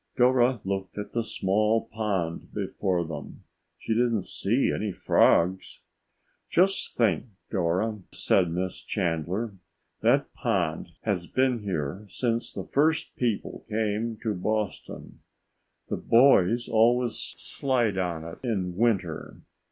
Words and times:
Dora 0.17 0.61
looked 0.63 0.97
at 0.97 1.11
the 1.13 1.21
small 1.23 1.87
pond 1.93 2.51
before 2.55 3.05
them. 3.05 3.43
She 3.77 3.93
didn't 3.93 4.23
see 4.23 4.71
any 4.73 4.91
frogs. 4.91 5.81
"Just 6.49 6.97
think, 6.97 7.25
Dora," 7.51 7.99
said 8.11 8.49
Miss 8.49 8.81
Chandler, 8.81 9.53
"that 10.01 10.33
pond 10.33 10.93
has 11.03 11.27
been 11.27 11.59
here 11.59 12.07
since 12.09 12.51
the 12.51 12.63
first 12.65 13.15
people 13.15 13.63
came 13.69 14.17
to 14.23 14.33
Boston. 14.33 15.19
The 15.87 15.97
boys 15.97 16.67
always 16.67 17.19
slide 17.37 17.99
on 17.99 18.23
it 18.25 18.39
in 18.43 18.75
winter. 18.77 19.37